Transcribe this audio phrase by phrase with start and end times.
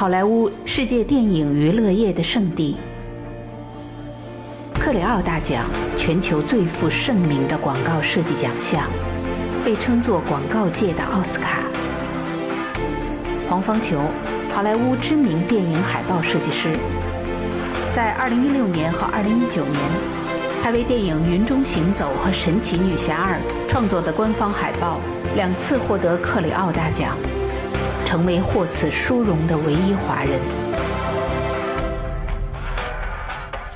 [0.00, 2.78] 好莱坞世界电影娱乐业的圣地。
[4.72, 8.88] 克里奥大奖，全球最负盛名的广告设计奖项，
[9.62, 11.58] 被称作广告界的奥斯卡。
[13.46, 14.00] 黄方球，
[14.50, 16.78] 好莱坞知名电影海报设计师，
[17.90, 19.76] 在2016年和2019年，
[20.62, 23.34] 他为电影《云中行走》和《神奇女侠二》
[23.68, 24.98] 创作的官方海报
[25.36, 27.18] 两次获得克里奥大奖，
[28.10, 30.40] 成为获此殊荣的唯一华人。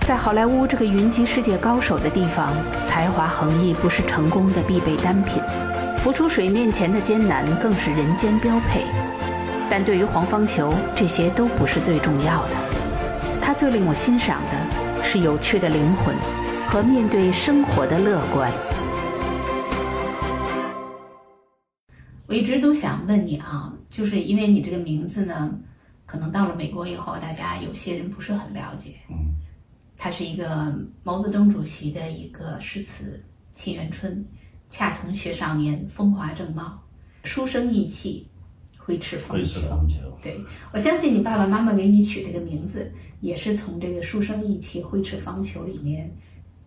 [0.01, 2.52] 在好莱坞这个云集世界高手的地方，
[2.83, 5.41] 才华横溢不是成功的必备单品，
[5.97, 8.80] 浮出水面前的艰难更是人间标配。
[9.70, 12.56] 但对于黄方球，这些都不是最重要的。
[13.41, 16.12] 他最令我欣赏的是有趣的灵魂
[16.66, 18.51] 和面对生活的乐观。
[22.74, 25.59] 想问你啊，就是因为你这个名字呢，
[26.05, 28.97] 可能到了美国以后，大家有些人不是很了解。
[29.08, 29.34] 嗯。
[29.97, 33.22] 它是一个毛泽东主席的一个诗词
[33.58, 34.12] 《沁园春》，
[34.69, 36.83] 恰同学少年，风华正茂，
[37.22, 38.28] 书生意气，
[38.77, 39.41] 挥斥方逑。
[39.41, 40.22] 挥斥方遒。
[40.22, 40.39] 对，
[40.72, 46.12] 我相信你爸爸妈妈给你取这个名字，也是从这个书生意气，挥斥方遒里面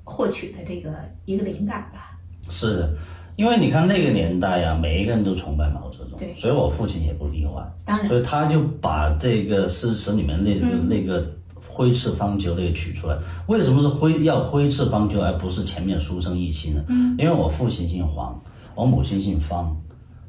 [0.03, 2.17] 获取的这个一个灵感吧。
[2.49, 2.89] 是，
[3.37, 7.63] 因为你看那个年代呀，每一个人都崇拜毛泽东，对，所以我父亲也不例外。
[7.85, 11.25] 当然，所以他就把这个诗词里面那个那个。
[11.69, 16.81] 挥斥方遒那个取出来，为什么是挥要挥斥方遒，而不是前面书生意气呢？
[16.87, 18.39] 嗯，因为我父亲姓黄，
[18.73, 19.75] 我母亲姓方，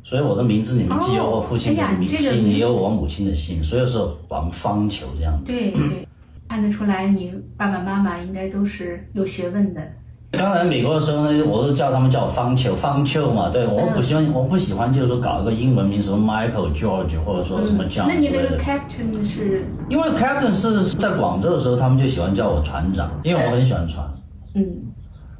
[0.03, 5.47] 所以我的名字里面既有我父亲的名姓，也有我母亲的姓，所以是黄方遒这样的。
[5.47, 6.07] 对对，
[6.49, 9.81] 看得出来你爸爸妈妈应该都是有学问的。
[10.33, 13.49] 刚来美国的时候呢，我都叫他们叫我方球，方球嘛。
[13.49, 18.05] 对，我不喜欢，我不喜欢，就是说搞一个英文名，什么 Michael、George，或者说什么 John。
[18.09, 19.65] 那你这个 Captain 是？
[19.89, 24.07] 因为 Captain 是在广州的时候，他们就喜欢叫我船长，因为我很喜欢船。
[24.55, 24.67] 嗯。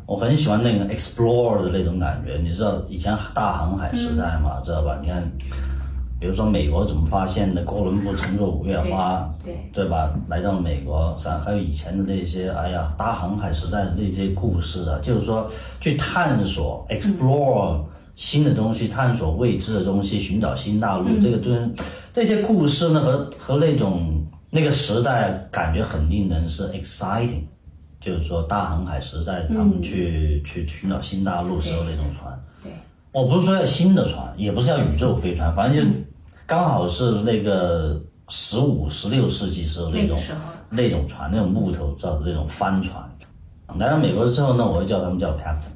[0.07, 4.99] 我很喜欢那个 explore 的那种感觉，你知道以前大航海时代嘛，知道吧？
[5.03, 5.23] 你看。
[6.21, 7.63] 比如说美国怎么发现的？
[7.63, 10.13] 哥伦布乘坐五月花，对对吧？
[10.29, 15.49] 来到美国，上还有以前的那些，哎呀，大航海时代的那些故事啊，就是说
[15.81, 17.85] 去探索、explore
[18.17, 21.07] 新的东西，探索未知的东西，寻找新大陆。
[21.21, 21.57] 这个对
[22.13, 27.45] 这些故事呢，和和那种那个时代感觉很令人是 exciting，
[28.01, 32.37] 就是说大航海时代他们去去寻找新大陆时候那种船。
[32.61, 32.73] 对，
[33.13, 36.08] 我不是说要新的船，也不是要宇宙飞船，反正就。
[36.49, 40.19] 刚好是那个十五、十六世纪时候那种
[40.71, 43.07] 那种船，那种木头造的那种帆船。
[43.79, 45.69] 来到美国之后呢，我会叫他们叫 Captain，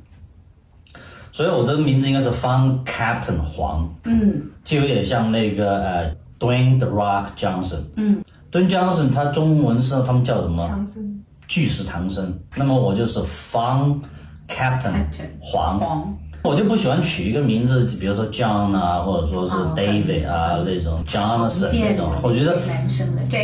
[1.30, 10.66] 所以我的名字应该是方 Captain 黄，嗯，就有点像那个呃 Dwayne the Rock Johnson，嗯，Dwayne Johnson 他中文是他们叫什么？
[10.66, 12.40] 唐僧，巨石唐僧。
[12.56, 14.00] 那么我就是方
[14.48, 15.04] Captain
[15.38, 16.16] 黄。
[16.42, 22.58] 我就不喜欢取一个名字，比如说 John 啊，或者说是 David 啊那种 Johnson 那种，我觉得，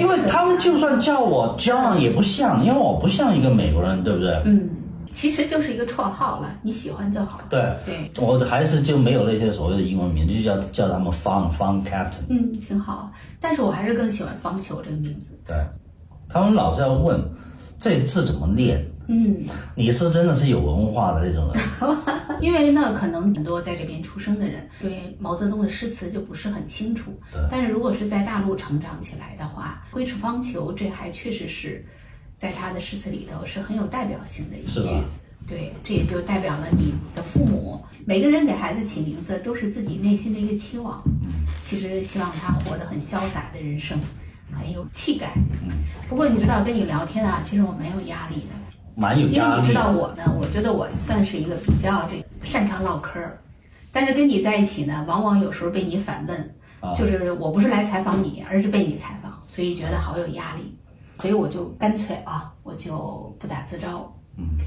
[0.01, 4.43] 因为他们就算叫我 John 也不像，因为我不像一个美国人，对不对？
[4.47, 4.69] 嗯，
[5.13, 7.41] 其实就是一个绰号了，你喜欢就好。
[7.49, 12.27] 对对，我还是就没有那些所谓的英文名，就叫叫他们 Fun Fun Captain。
[12.29, 15.39] 嗯，挺好，但是我还是更喜欢方球这个名字。
[15.47, 15.57] 对，
[16.29, 17.23] 他们老是要问
[17.79, 18.85] 这字怎么念。
[19.11, 19.43] 嗯，
[19.75, 21.97] 你是真的是有文化的那种人，
[22.41, 27.11] 因为呢，可能很多在这边出生的人对毛泽东的诗词就不是很清楚。
[27.51, 31.83] 但是如果是在大陆成长起来的话，挥斥方遒，这还确实是
[32.37, 35.21] 在他的诗词里头是很有代表性的一句子。
[35.47, 37.81] 对，这也就代表了你的父母。
[38.05, 41.03] 每个人给孩子起名字都是自己内心的一个期望。
[41.63, 43.99] 其实希望他活得很潇洒的人生，
[44.53, 45.33] 很有气概。
[46.07, 48.58] 不过你知道，跟你聊天啊，其实我蛮有压力的。
[48.99, 49.51] 蛮有压力。
[49.51, 53.39] 因为你知道我呢，我觉得我算是一个比较这个擅长唠嗑儿，
[53.93, 56.55] 但是跟你在一起呢，往往有时候被你反问，
[56.97, 60.77] 就是我不是来采访你，而是被你采访，所以觉得好有压力，
[61.19, 64.13] 所以我就干脆啊，我就不打自招。
[64.37, 64.59] 嗯。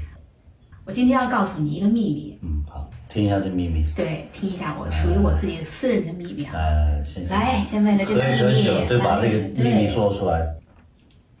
[0.84, 2.36] 我今天要告诉你一个秘密。
[2.42, 3.84] 嗯，好，听一下这秘密。
[3.94, 6.54] 对，听一下我属于我自己私人的秘密啊。
[6.54, 8.20] 来来，先来，先为了这个
[8.50, 10.40] 秘密，对把这个秘密说出来。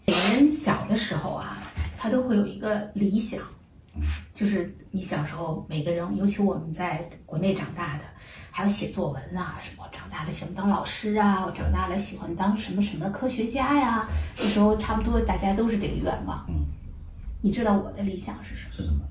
[0.06, 1.58] 人小的时候啊。
[2.02, 3.40] 他都会有一个理想，
[4.34, 8.02] 就是你小时候每个人，尤其我们在国内长大的，
[8.50, 14.08] 还有写作文啊，什么长大了喜欢当老师啊，我长大了喜欢当什么什么科学家呀。
[14.36, 16.44] 那时候差不多大家都是这个愿望。
[16.48, 16.66] 嗯，
[17.40, 18.72] 你知道我的理想是什么？
[18.72, 19.04] 是什么？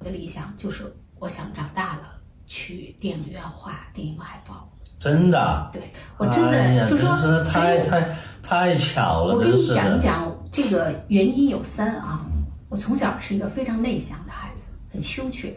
[0.00, 4.70] 我的理想就是我想长大了去电影院画电影海报。
[4.98, 5.70] 真的？
[5.72, 8.14] 对，我真的就说太太。
[8.46, 9.66] 太巧了，我跟你。
[9.68, 12.26] 讲一讲这个原因有三啊。
[12.74, 15.56] 我从小是一个非常内向的孩子，很羞怯，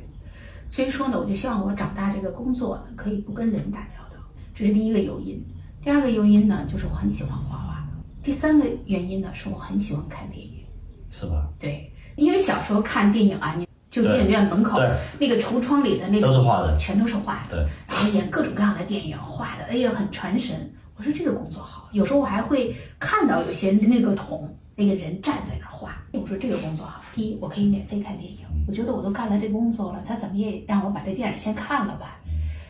[0.70, 4.24] 所以说呢，我就希望我长大这个工作呢可以不跟人打交道，
[4.54, 5.44] 这是第一个诱因。
[5.82, 7.84] 第二个诱因呢，就是我很喜欢画画。
[8.22, 10.64] 第三个原因呢，是我很喜欢看电影。
[11.10, 11.50] 是吧？
[11.58, 14.80] 对，因为小时候看电影啊，你就电影院门口
[15.20, 17.56] 那个橱窗里的那个都是画的全都是画的。
[17.56, 20.72] 对，然后演各种各样的电影，画的，哎呀，很传神。
[20.96, 25.98] 我说这个工作好，有时候我还会看到有些那个桶那个人站在那儿画。
[26.14, 32.20] 我说这个工作好，第一我可以免费看电影，我觉得我都干了这工作了，他怎么也让我把这电影先看了吧。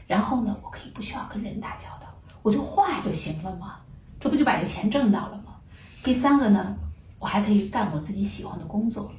[0.07, 2.07] 然后呢，我可以不需要跟人打交道，
[2.41, 3.75] 我就画就行了嘛，
[4.21, 5.55] 这不就把这钱挣到了吗？
[6.01, 6.77] 第三个呢，
[7.19, 9.11] 我还可以干我自己喜欢的工作，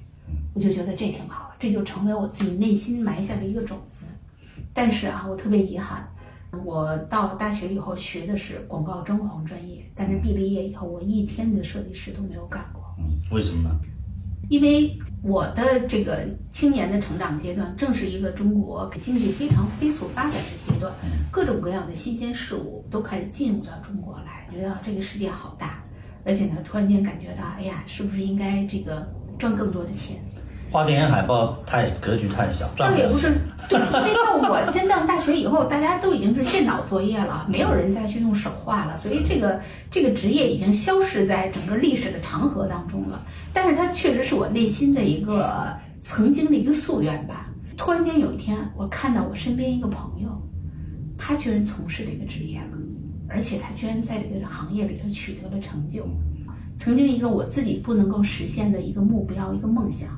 [0.55, 4.07] 我就觉得这挺好，这就成为我自己内心埋下的一个种子。
[4.73, 6.09] 但是啊，我特别遗憾，
[6.65, 12.78] 我到大学以后学的是广告装潢专业，但是毕了业以后，我一天的设计师都没有干过。
[13.31, 13.81] 嗯，为什么呢？
[14.49, 20.93] 因为我的这个青年的成长阶段，正是一个中国经济非常飞速发展的阶段，
[21.31, 25.83] 各种各样的新鲜事物都开始进入到中国来，觉得这个世界好大，
[26.25, 29.07] 而且呢，突然间感觉到，哎呀，是不是应该这个
[29.39, 30.17] 赚更多的钱？
[30.71, 33.33] 画电影海报太格局太小，赚了倒也不是，
[33.69, 39.61] 对，因为到我真正大学以后，大家都已经是电脑作业了，没有人再去用手画了，所以这个
[39.91, 43.23] 这个职业已经消失在整个历史的长河当中了。
[43.53, 47.49] 但是它确实是我内心的一个曾经的一个夙愿吧。
[47.77, 50.29] 突然间有一天，我看到我身边一个朋友，
[51.17, 52.77] 他居然从事这个职业了，
[53.29, 56.07] 而且他居然在这个行业里头取得了成就。
[56.77, 60.11] 曾经一个我自己不能够实现的一个目标、一个梦想，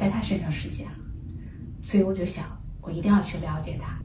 [0.00, 0.92] 在他身上实现了。
[1.82, 2.46] 所以我就想，
[2.80, 3.98] 我一定要去了解他，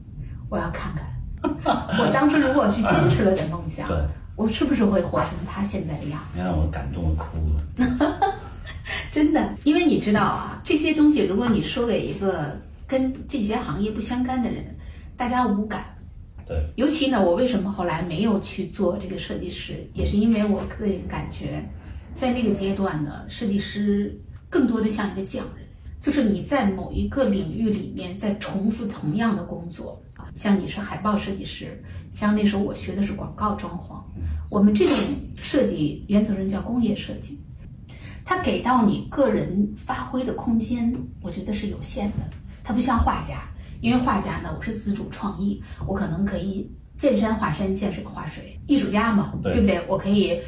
[0.50, 1.06] 我要看看，
[1.98, 3.96] 我当初如果去坚持了的梦想，对，
[4.36, 6.38] 我是不是会活成他现在的样子？
[6.38, 8.34] 你让我感动的哭了。
[9.10, 12.54] 真的，因为你知道啊，这些东西如果你说给一个
[12.86, 14.62] 跟这些行业不相干的人，
[15.16, 15.84] 大家无感。
[16.46, 21.64] 对，尤其呢，我为什么后来没有去做这个设计师，也是因为我个人感觉，
[22.14, 24.16] 在那个阶段呢，设计师
[24.48, 25.65] 更多的像一个匠人，
[26.06, 30.00] 就是你在某一个领域里面在重复同样的工作，
[30.36, 31.82] 像你是海报设计师，
[32.12, 34.00] 像那时候我学的是广告装潢，
[34.48, 34.96] 我们这种
[35.36, 37.40] 设计原则上叫工业设计，
[38.24, 42.18] 它给到你个人发挥的空间，我觉得是有限的，
[42.62, 43.42] 它不像画家。
[43.80, 48.56] 因为画家呢，我是自主创意，我可能可以见山画山，见水画水。
[48.68, 49.80] 艺术家嘛，对对不对？
[49.88, 50.38] 我可以，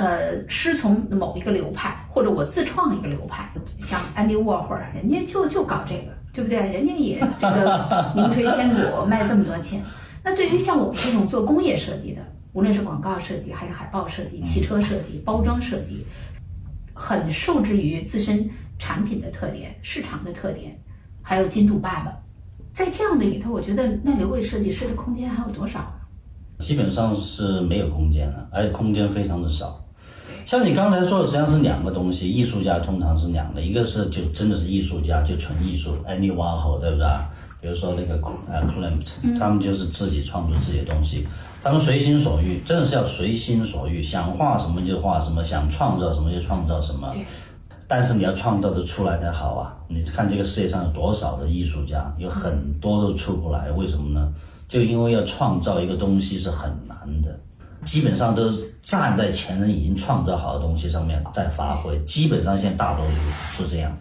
[0.00, 3.52] 呃，师从某一个流派，或者我自创一个流派。
[3.80, 6.56] 像安迪沃霍尔，人家就就搞这个，对不对？
[6.72, 9.84] 人家也这个名垂千古，卖这么多钱。
[10.24, 12.22] 那对于像我们这种做工业设计的，
[12.54, 16.02] 无论是广告设计，还是海报设计、汽车设计、包装设计，
[16.94, 18.48] 很受制于自身
[18.78, 20.74] 产品的特点、市场的特点，
[21.20, 22.16] 还有金主爸爸。
[22.72, 25.94] 在这样的里头，我觉得那留给设计师的空间还有多少？
[26.60, 29.79] 基本上是没有空间的，而且空间非常的少。
[30.50, 32.28] 像你刚才说的，实际上是两个东西。
[32.28, 37.06] 艺术家通常是两个，一个是就真的是艺术家，就纯艺术 Warhol，对不对？
[37.60, 38.20] 比如说那个
[38.50, 41.24] 呃 Klimt，他们就是自己创作自己的东西，
[41.62, 47.08] 他们随心所欲，真的是要随心所欲，想画什么就画什么，想创造什么就创造什么。
[47.12, 47.24] 对
[47.86, 49.76] 但是你要创造的出来才好啊！
[49.86, 54.32] 你看这个世界上有多少的艺术家，有很多都出不来，为什么呢？
[54.66, 57.38] 就因为要创造一个东西是很难的，
[57.84, 63.96] 基本上都是站在前人已经创造好的东西上面在发挥，基本上现在大多数是这样。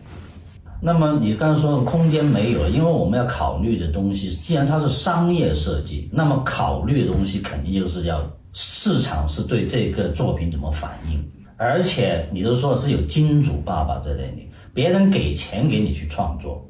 [0.81, 11.21] 那么你刚才说的空间没有了，因为我们要考虑的东西，既然它是商业设计，那么考虑的东西肯定就是要市场是对这个作品怎么反应，
[11.57, 16.65] 而且你都说是有金主爸爸在那里，别人给钱给你去创作。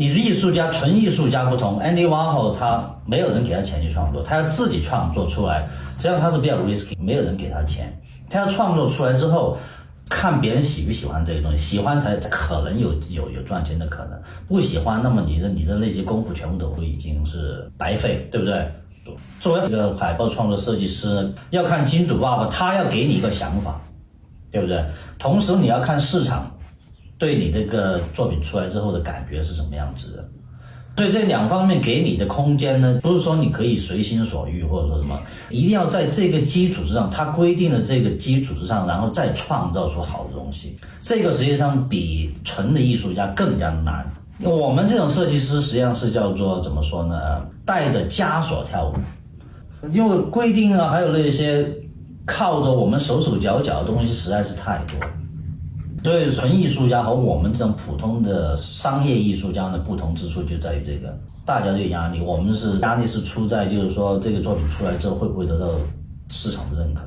[0.00, 7.92] 你的艺术家，纯艺术家不同，Andy Warhol 他没有人给他钱去创作，他要自己创作出来，实际上他是比较 risky，没有人给他钱，
[8.30, 9.58] 他要创作出来之后，
[10.08, 18.70] 看别人喜不喜欢这个东西，喜欢才可能有有有赚钱的可能，不喜欢，那么你的你的那些功夫全部都已经是白费，对不对？
[19.40, 23.80] 作为一个海报创作设计师，要看金主爸爸，他要给你一个想法，
[24.52, 24.80] 对不对？
[25.18, 26.48] 同时你要看市场
[27.18, 30.28] 对你这个作品出来之后的感觉是什么样子的。
[30.96, 35.16] 所以这两方面给你的空间呢，不是说你可以随心所欲或者说什么，
[35.48, 40.76] 一定要在这个基础之上，它规定的这个基础之上，然后再创造出好的东西。
[41.02, 44.04] 这个实际上比纯的艺术家更加难。
[44.40, 47.42] 我们这种设计师实际上是叫做怎么说呢？
[47.64, 51.64] 带着枷锁跳舞，因为规定啊，还有那些
[52.26, 55.12] 靠着我们手手脚脚的东西实在是太多了。
[56.04, 61.14] 所以，纯艺术家和我们这种普通的商业艺术家的不同之处就在于这个，
[61.44, 62.20] 大家都有压力。
[62.20, 65.66] 我们是压力是出在就是说这个作品出来之后会不会得到
[66.28, 67.02] 市场的认可，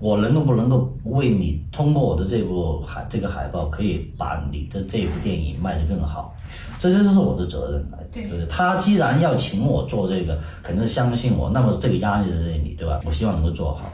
[0.00, 6.34] 我能够不能够为你通过我的这部海这个海报可以把你的这部电影卖得更好，
[6.78, 8.22] 这这就是我的责任，对。
[8.22, 8.46] 对？
[8.46, 12.86] 他既然要请我做这个，肯定是相信我，那么这个压力在这里，对。
[12.86, 13.00] 吧？
[13.04, 13.92] 我希望能够做好。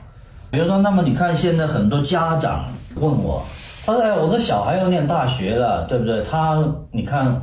[0.50, 3.42] 比如说，那么你看现在很多家长问我。
[3.88, 6.22] 他说：“哎，我的小孩要念大学了，对不对？
[6.22, 7.42] 他，你看，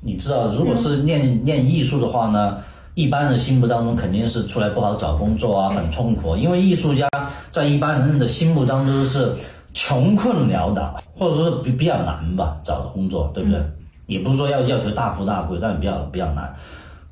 [0.00, 2.56] 你知道，如果是念念艺术的话呢，
[2.94, 6.34] 一般人心目当中肯定是出来不好找工作啊，很痛苦。
[6.34, 7.06] 因为艺术家
[7.50, 9.34] 在一般人的心目当中是
[9.74, 13.60] 穷困潦倒，或者说是比比较难吧，找工作，对不对？
[14.06, 16.50] 也不是说要要求大富大贵，但比较比较难，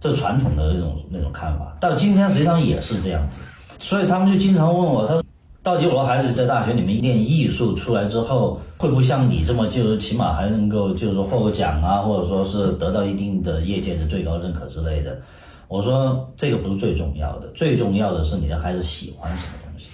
[0.01, 1.77] 这传统的那种那种看法。
[1.79, 5.23] 到今天实际上也是这样子，所以他们就经常问我，他说。”
[5.63, 15.21] 到底我的孩子在大学里面一点艺术出来之后，会不会像你这么，就是起码还能够，就是说获个奖啊，或者说是得到一定的业界的最高认可之类的？
[15.69, 19.89] 我说这个不是最重要的，最重要的是你的孩子喜欢什么东西。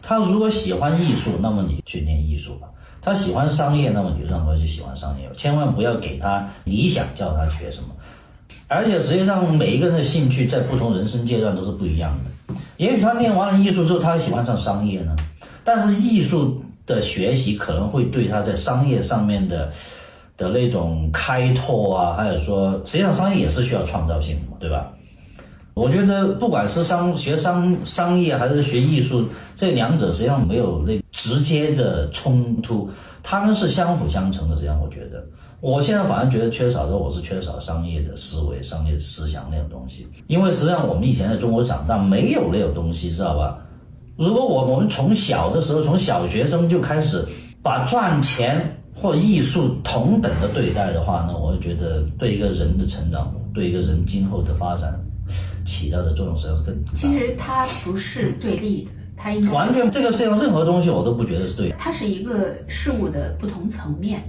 [0.00, 2.66] 他如果喜欢艺术，那么你去念艺术吧；
[3.02, 5.30] 他喜欢商业，那么你就让他去喜欢商业。
[5.36, 7.90] 千万不要给他理想叫他学什么。
[8.66, 12.30] 而且实际上，每一个人的兴趣在不同人生阶段都是不一样的。
[12.76, 15.14] 也许他练完了艺术之后，他喜欢上商业呢。
[15.64, 19.70] 但是艺术的学习可能会对他在商业上面的
[20.36, 24.92] 的那种开拓啊，还有说，实际上商业也是需要创造性的嘛，对吧？
[25.74, 32.90] 我觉得不管是商学商商业还是学艺术，这两者实际上没有那直接的冲突，
[33.22, 34.56] 他们是相辅相成的。
[34.56, 35.24] 这样我觉得。
[35.62, 40.08] 我现在反而觉得缺少的，我是缺少商业的思维、商业思想那种东西。
[40.26, 43.58] 因为实际上我们以前在中国长大，没有那种东西，知道吧？
[44.16, 47.24] 如果我我们从小的时候，从小学生就开始
[47.62, 54.92] 把赚钱或艺术同等的对待的话呢，我就觉得对一个人的成长，对一个人今后的发展
[55.64, 56.90] 起到的作用实际上是更大。
[56.96, 61.76] 其实它不是对立的，它应该完全这个世界上任何东西我都不觉得是对的。
[61.78, 64.20] 它是一个事物的不同层面。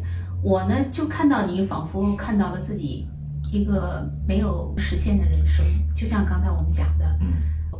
[0.43, 3.07] 我呢，就看到你仿佛看到了自己
[3.49, 7.17] 一个没有实现的人生，就像刚才我们讲的，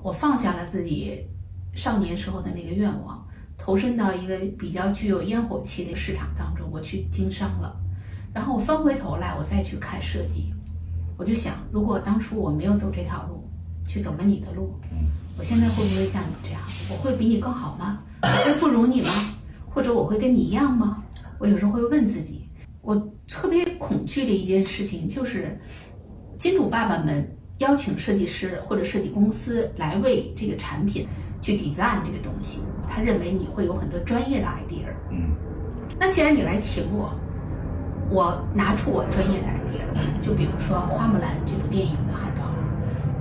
[0.02, 1.28] 我放下了自己
[1.74, 3.22] 少年时候的那个愿望，
[3.58, 7.76] 投身到一个比较具有烟火气的市场当中，我去经商了。
[8.34, 10.54] 然后我翻回头来，我再去看设计，
[11.18, 13.44] 我就想，如果当初我没有走这条路，
[13.90, 14.74] 去走了你的路，
[15.38, 16.62] 我现在会不会像你这样？
[16.90, 18.00] 我会比你更好吗？
[18.22, 19.10] 我会不如你吗？
[19.70, 21.04] 或者我会跟你一样吗？
[21.40, 22.43] 我有时候会问自己。
[22.84, 22.94] 我
[23.30, 25.58] 特别恐惧的一件事情就是，
[26.38, 27.26] 金主爸爸们
[27.60, 31.08] 邀请设计师或者设计公司来为这个产品
[31.42, 34.86] 去 design 这个东西，他认为你会有很多专业的 idea。
[35.10, 35.32] 嗯。
[35.98, 37.18] 那既然你来请我，
[38.12, 42.52] 我拿出我专业的 idea，就比如说《花木兰》这部电影的海报，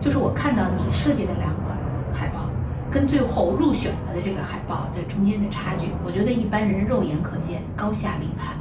[0.01, 1.79] 就是我看到你设计的两款
[2.13, 2.51] 海报，
[2.91, 8.57] 跟最后入选了的这个海报的中间的差距，我觉得一般人肉眼可见，高下立判。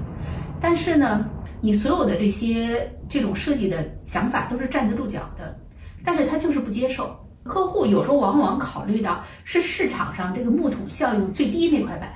[0.62, 1.28] 但是呢，
[1.60, 5.58] 你所有的这些这种设计的想法都是站得住脚的，
[6.06, 7.18] 但是他就是不接受。
[7.44, 12.08] 客户有时候往往考虑到是市场上这个木桶效应最低那块板，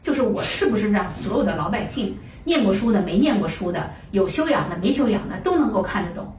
[0.00, 6.32] 就是我是不是让所有的老百姓，念过书的、没念过书的、有修养的、没修养的都能够看得懂。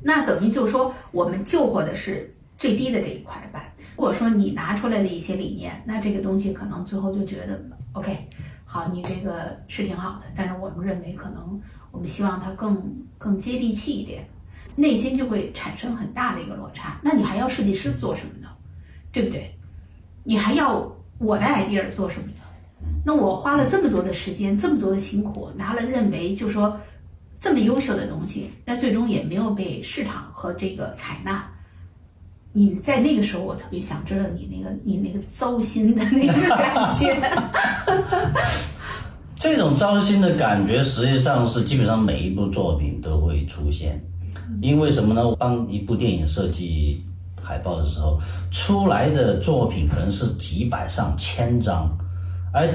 [0.00, 3.64] 那等于就是说，我们救活的是最低的这一块板。
[3.96, 7.60] 如果说你拿出来的一些理念，那这个东西可能最后就觉得
[7.92, 8.16] OK。
[8.74, 11.60] 好，你这个是挺好的，但是我们认为可能
[11.92, 12.82] 我们希望它更
[13.18, 14.28] 更接地气一点，
[14.74, 16.98] 内心就会产生很大的一个落差。
[17.00, 18.48] 那你还要设计师做什么呢？
[19.12, 19.56] 对不对？
[20.24, 22.34] 你还要我的 idea 做什么呢？
[23.06, 26.76] 那我花了这么多的时间，这么多的辛苦，拿了认为就说
[27.38, 31.48] 这么优秀的东西，那最终也没有被市场和这个采纳。
[32.56, 37.16] 你在那个时候，我特别想知道你那个你那个糟心的那个感觉。
[39.34, 44.00] 这种糟心的感觉，实际上是基本上每一部作品都会出现。
[44.62, 45.28] 因为什么呢？
[45.28, 47.04] 我帮一部电影设计
[47.42, 48.20] 海报的时候，
[48.52, 51.90] 出来的作品可能是几百上千张，
[52.52, 52.68] 而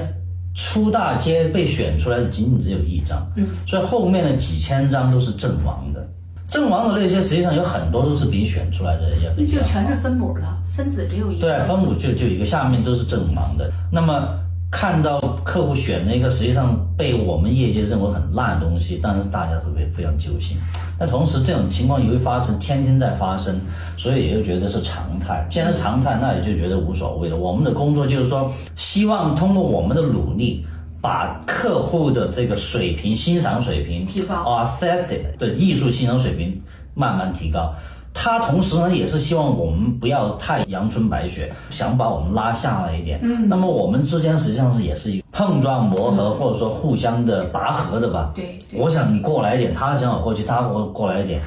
[0.54, 3.26] 出大街被选出来的仅仅只有一张。
[3.34, 6.06] 嗯，所以后面的几千张都是阵亡的。
[6.50, 11.42] 阵亡的那些，实际上有很多都是别人选出来的，也就全是分母了，分子只有一个。
[11.42, 13.70] 对，分母就就一个，下面都是阵亡的。
[13.90, 14.28] 那么
[14.68, 20.56] 看到客户选了一个实际上被我们业界认为很烂的东西，但是大家会非非常揪心。
[20.98, 23.54] 那同时这种情况也会发生，天天在发生，
[23.96, 25.46] 所以也就觉得是常态。
[25.48, 27.36] 既然是常态，那也就觉得无所谓了。
[27.36, 30.64] 我们的工作就是说，希望通过我们的努力，
[31.00, 36.60] 把客户的这个水平、欣赏水平提高，aesthetic 的艺术欣赏水平
[36.94, 37.72] 慢慢提高。
[38.12, 43.20] 他同时呢，也是希望我们不要太阳春白雪，想把我们拉下来一点。
[43.22, 48.32] 嗯，那么我们之间实际上是也是一碰撞磨合，或者说互相的拔河的吧。
[48.34, 51.40] 对，我想你过来一点，他想我过去，他过过来一点。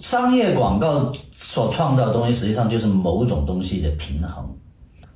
[0.00, 4.44] 商业广告所创造的东西，实际上就是某种东西的平衡。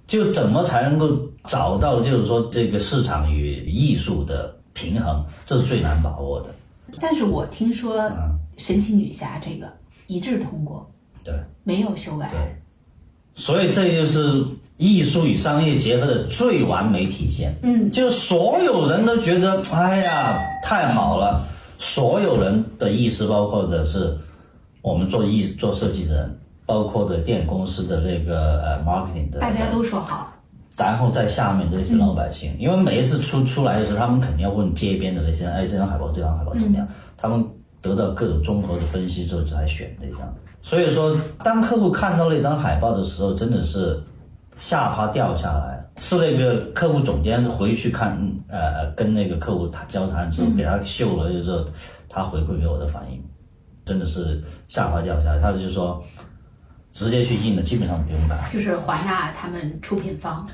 [0.07, 1.09] 就怎么才能够
[1.49, 6.49] 找到，就是说这个市场与艺术的平衡，这是最难把握的。
[7.01, 8.11] 但是我听说
[8.57, 9.71] 神奇女侠这个。
[10.09, 10.89] 一致通过，
[11.25, 12.39] 对，没有修改，对，
[13.35, 17.53] 所以这就是艺术与商业结合的最完美体现。
[17.65, 21.45] 嗯，就是所有人都觉得，哎呀，太好了。
[21.81, 24.17] 所有人的意思，包括的是
[24.81, 30.33] 我们做艺做设计的人，包括的电影公司的那个呃 marketing 的，大家都说好。
[30.77, 36.87] 然后在下面的那些老百姓，因为每一次出出来的时候，他们肯定要问街边的那些，哎，这张海报，这张海报怎么样？
[37.17, 37.45] 他们。
[37.83, 44.03] 得到各种综合的分析之后才选的一张，所以说当客户看到那张海报的时候，真的是
[44.57, 45.87] 下巴掉下来。
[46.01, 48.19] 是那个客户总监回去看，
[48.49, 51.65] 呃，跟那个客户谈交谈之后，给他秀了，就是
[52.09, 53.23] 他回馈给我的反应，
[53.85, 55.39] 真的是下巴掉下来。
[55.39, 56.03] 他就说
[56.91, 58.37] 直接去印的，基本上不用改。
[58.51, 60.45] 就是华纳他们出品方。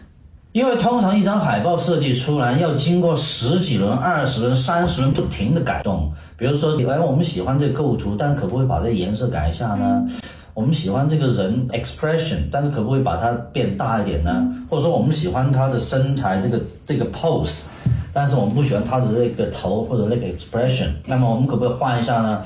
[0.53, 6.13] 因为通常一张海报设计出来要经过十几轮、二十轮、三十轮不停的改动。
[6.37, 10.07] 比如说，哎，我们喜欢这个构图，但可不可以把这个颜色改一下呢？
[10.53, 14.47] 我们喜欢这个人 expression，但是可不可以把它变大一点呢？
[14.69, 17.65] 或者说，我们喜欢他的身材，这个这个 pose，
[18.13, 22.43] 但是我们不喜欢他的那个头或者那个 expression，那么我们可不可以换一下呢？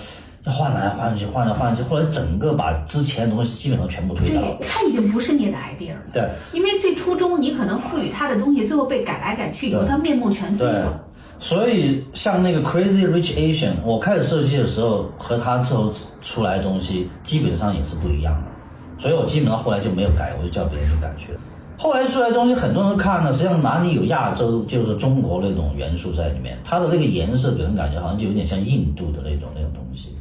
[0.48, 4.40] 换来换去，换来换去，后来整个把之前的东西基本上全部推掉。
[4.40, 6.00] 对，它已经不是你的 idea 了。
[6.12, 11.00] 对，因为最初衷你可能赋予他的东西，最后被改来改去以后，他面目全非了。
[11.38, 21.38] 所以像那个 Crazy Rich Asian，我开始设计的时候和他之后出来的东西基本上也是不一样的，所以我基本上后来就没有改，我就叫别人去改去了。
[21.78, 30.16] 后来出来的东西，很多人看呢，实际上哪里有亚洲，就是中国那种元素在里面，它的那个颜色给人感觉好像就有点像印度的那种那种东西。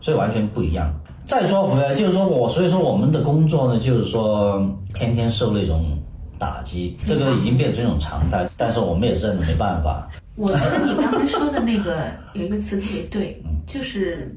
[0.00, 0.92] 所以完全不一样。
[1.26, 5.98] 再说回来，就是说我，所以说我们的工作呢，就是说天天受那种
[6.38, 8.48] 打击，这个已经变成一种常态。
[8.56, 10.08] 但是我们也认了，没办法。
[10.36, 14.34] 我觉得你刚才说的那个有一个词特别对，就是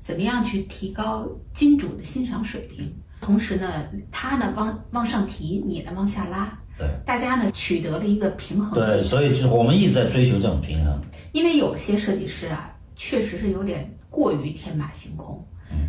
[0.00, 3.68] 怎么样去提高金主的欣赏水平，同时呢，
[4.10, 8.74] 他呢往往上提，你呢往下拉，对，大家呢取得了一个平衡。
[8.74, 11.00] 对，所以就是我们一直在追求这种平衡。
[11.32, 13.90] 因为有些设计师啊，确实是有点。
[14.14, 15.44] 过于天马行空，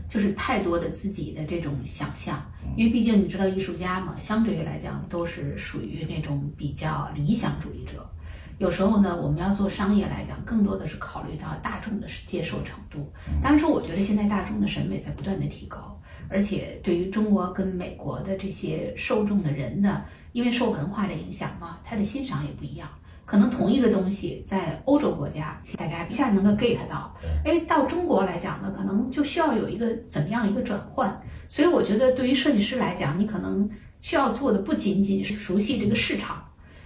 [0.09, 2.43] 就是太多的自己的这种想象，
[2.77, 8.09] 因为毕竟你知道艺术家嘛，相对于来讲都是属于那种比较理想主义者。
[8.57, 13.11] 有时候呢，我们要做商业来讲，更多的是考虑到大众的接受程度。
[13.43, 22.87] 当然说，我觉得现在大众的审美在不断的提高，而且对于中国跟美国的这些受众的人呢，因为受文化的影响嘛，他的欣赏也不一样。
[23.25, 27.11] 可能同一个东西在欧洲国家，大家一下能够 get 到，
[27.43, 31.19] 哎，到中国来讲呢，可能就需要有一个怎么样一个转换。
[31.49, 33.67] 所以我觉得，对于设计师来讲，你可能
[34.01, 36.43] 需要做的不仅仅是熟悉这个市场，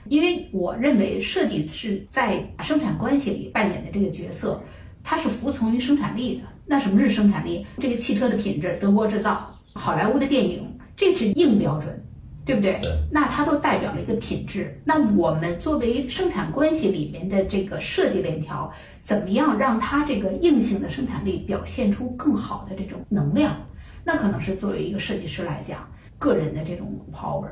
[0.08, 4.63] 因为我认为设计是在生产关系里扮演的这个角色，
[5.04, 6.43] 它是服从于生产力的。
[6.65, 7.65] 那什么是生产力？
[7.80, 12.02] 这个汽车的品质，德国制造，好莱坞的电影，这是硬标准。
[12.49, 12.79] 对不对？
[13.12, 14.81] 那它都代表了一个品质。
[14.83, 23.55] 那我们作为生产关系里面的这个设计链条，怎么样让它这个硬性的生产力表现出更好的这种能量？
[24.03, 27.49] 那可能是作为一个设计师来讲，个人的这种 power。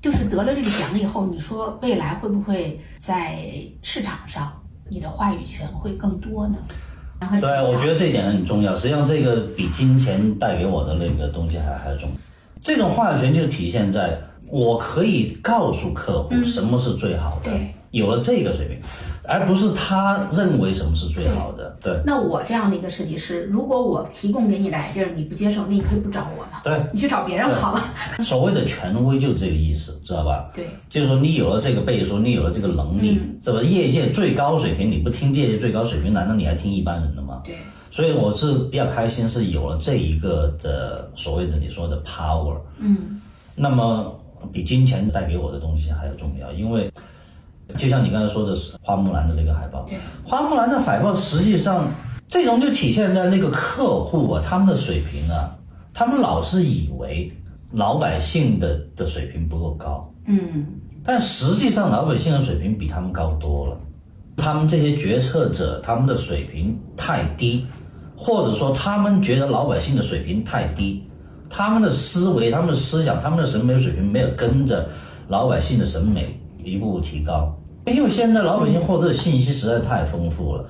[0.00, 3.40] 就是得了这个奖以后，你说未来会不会在
[3.82, 4.52] 市场上
[4.88, 6.56] 你的话语权会更多呢？
[7.40, 8.76] 对，我觉得这一点很重要。
[8.76, 12.14] 实际上，这个比金钱带给我的那个东西还还重要。
[12.62, 14.18] 这种话语权就体现在
[14.50, 17.50] 我可以告诉客户什么是最好的，
[17.90, 18.78] 有了这个水平，
[19.24, 21.76] 而不是他认为什么是最好的。
[21.80, 22.00] 对。
[22.04, 26.60] 那我这样的一个设计师，如果我提供给你的 idea 你不接受，那你可以不找我嘛？
[26.64, 26.78] 对。
[26.92, 27.84] 你去找别人好了。
[28.24, 30.50] 所谓的权威就是这个意思，知道吧？
[30.54, 30.68] 对。
[30.90, 33.62] 就是说你有了这个背书，你有了这个能力，是吧？
[33.62, 37.40] 业界最高水平，你不听业界最高水平，难道你还听一般人的吗？
[37.44, 37.56] 对。
[37.90, 43.20] 所以我是比较开心，是有了这一个的所谓的你说的 power，嗯，
[43.56, 44.14] 那么
[44.52, 46.90] 比金钱带给我的东西还要重要，因为
[47.76, 51.86] 就像你刚才说的是花木兰的那个海报对，花木兰的海报实际上
[52.28, 55.56] 这种就体现在那个客户啊，他们的水平啊，
[55.92, 57.32] 他们老是以为
[57.72, 60.66] 老百姓的的水平不够高，嗯，
[61.02, 63.80] 但实际上老百姓的水平比他们高多了。
[64.38, 67.66] 他们这些决策者，他们的水平太低，
[68.16, 71.02] 或者说他们觉得老百姓的水平太低，
[71.50, 74.88] 他们的思维、他们的思想、他们的审美水平没有跟着
[75.28, 77.54] 老百姓的审美一步步提高。
[77.84, 80.66] 因为现在老百姓获得的信息实在太丰富了，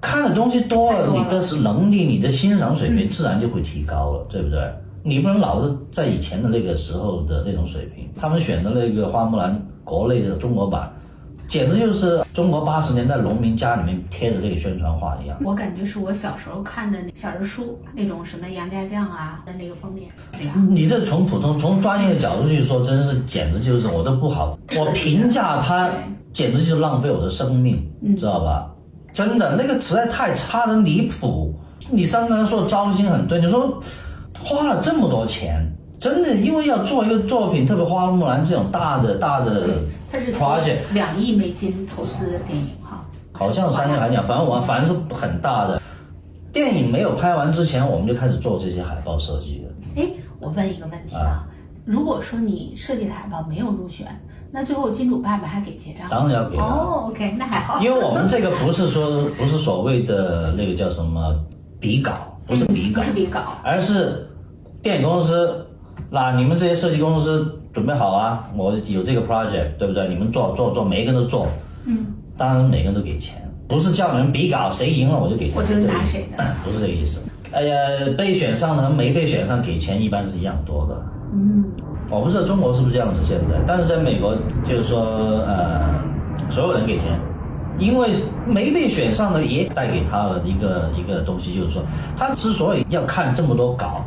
[0.00, 4.58] 看的东西多了，你的是能力、你的欣赏水平自然就会提高了，对不对？
[5.02, 8.10] 你不能老是在以前的那个时候的那种水平。
[8.18, 10.92] 他们选的那个花木兰国内的中国版，
[11.50, 15.36] 简直就是中国八十年代农民家里面贴的那个宣传画一样。
[15.44, 20.54] 我感觉是我小时候看的小人书那种什么杨家将啊的那个封面，对吧？
[20.68, 25.90] 你这从普通从专业的角度去说，真是简直就是我都不好， 我评价他
[26.32, 27.84] 简直就是浪费我的生命，
[28.16, 28.70] 知道吧？
[29.12, 31.52] 真的那个实在太差的离谱。
[31.90, 33.82] 你刚刚说糟心很对，你说
[34.38, 35.68] 花了这么多钱，
[36.00, 39.68] 真的因为要做一个作品，特别花木兰这种大的大的
[40.10, 45.80] 它是 project，两亿美金投资的电影哈，好像三年海讲，反正我反正是很大的。
[46.50, 49.72] 电影没有拍完之前，我们就开始做这些海报设计了。
[49.96, 50.08] 哎，
[50.40, 51.46] 我问一个问题啊，
[51.84, 54.06] 如果说你设计的海报没有入选，
[54.50, 56.08] 那最后金主爸爸还给结账？
[56.08, 56.56] 当然要给。
[56.56, 57.78] 哦，OK，那还好。
[57.84, 61.36] 因为我们这个不是说不是所谓的那个叫什么
[61.78, 62.12] 比稿，
[62.46, 64.26] 不是比稿不，是比稿，而是
[64.82, 65.66] 电影公司，
[66.08, 70.08] 那你们这些设计公司准备好啊，我有这个 project，对不对？
[70.08, 71.46] 你们做做做，每一个人都做，
[71.84, 73.36] 嗯，当然每个人都给钱，
[73.68, 76.44] 不是叫你们比稿，谁赢了我就给钱，我就是这个意思拿谁的。
[76.64, 77.20] 不是这个意思。
[77.52, 77.76] 哎呀，
[78.16, 81.02] 被选上的和没被选上给钱一般是一样多的。
[81.32, 81.64] 嗯，
[82.08, 85.00] 我不知道中国是不是这样子现在，但是在美国就是说，
[85.46, 85.94] 呃，
[86.48, 87.18] 所有人给钱，
[87.78, 88.10] 因为
[88.46, 91.82] 没被选上的也带给他了一个一个东西，就是说，
[92.16, 94.04] 他之所以要看这么多稿，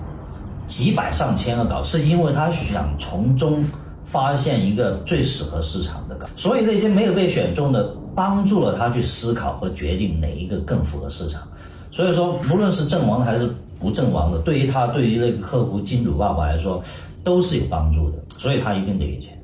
[0.74, 3.64] 几百上千个稿，是因为他想从中
[4.04, 11.44] 发现一个最适合市场的稿，所以那些没有被选中的，帮助了他去思考和决定哪一个更符合市场。
[11.92, 13.48] 所以说，无论是阵亡的还是
[13.80, 16.82] 不阵亡的，对于他，对于那个客户金主爸爸来说，
[17.24, 19.40] 都是有帮助的，所以他一定得给钱。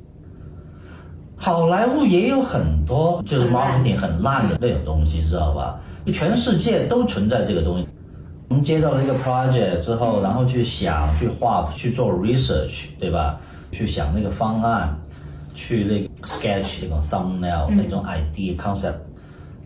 [1.36, 5.78] 好莱坞也有很多就是 marketing 很烂的那种东西，知道吧？
[6.12, 7.86] 全世界都存在这个东西。
[8.50, 13.38] 我们接到了一个 project 之后，然后去想、去画、去做 research，对吧？
[13.70, 14.92] 去想那个方案，
[15.54, 18.96] 去那个 sketch 那种 thumbnail、那种 idea concept，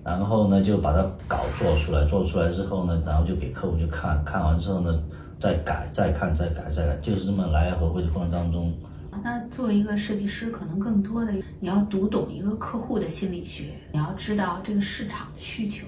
[0.05, 5.03] 然后呢就把它搞做出来，做出来之后呢，然后就给客户去看，看完之后呢
[5.40, 8.70] 再改、再看、再改、再改，就是这么来来回回的过程当中。
[9.23, 15.87] 那作为一个设计师，可能更多的你要读懂一个客户的心理学，你要知道这个市场的需求，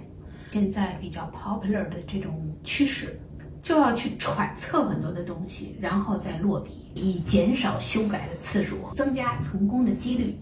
[0.56, 2.32] 现在比较 popular 的这种
[2.64, 3.20] 趋势，
[3.62, 10.34] 就要去揣测很多的东西，然后再落笔，以减少修改的次数，增加成功的几率。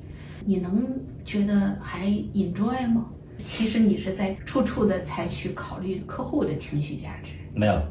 [0.45, 0.87] 你能
[1.25, 3.07] 觉得还 enjoy 吗？
[3.39, 7.33] 其实你是在处处的采取考虑客户的情绪价值。
[7.53, 7.83] 没有，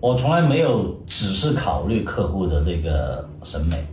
[0.00, 3.84] 我从来没有只是考虑客户的那个审美。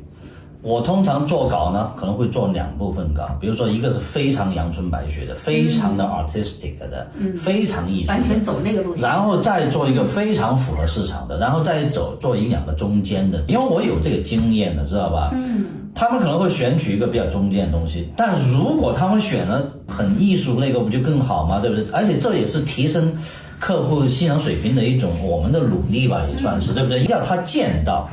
[0.63, 7.05] 我通常做稿呢，可能会做两部分稿，比如说一个是非常阳春白雪的，非常的 artistic 的，
[7.37, 15.31] 非常艺术的，完全走那个路线，然后再做一个非常符合市场的，然后再走做一两个中间的，因为我有这个经验的，知道吧？
[15.33, 21.59] 嗯，他们可能会选取一个比较中间的东西，但如果他们选了很艺术那个，不就更好吗？
[21.59, 21.85] 对不对？
[21.91, 23.11] 而且这也是提升
[23.59, 27.03] 客户欣赏水平的一种我们的努力吧，也算是对不对？
[27.07, 28.07] 要他见到。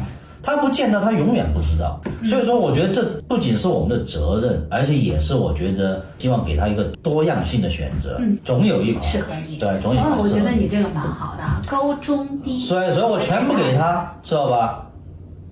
[0.50, 2.00] 他不见到，他永远不知道。
[2.24, 8.16] 所以说，我觉得这不仅是我们的责任，而且也是我觉得希望给他一个多样性的选择。
[8.18, 9.56] 嗯总有一款适合你。
[9.56, 12.60] 对，总有一款哦，我适合觉得你这个蛮好的啊，高中低。
[12.60, 14.86] 所以，所以我全部给他，知道吧？